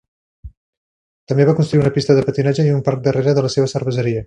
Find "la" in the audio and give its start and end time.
3.49-3.55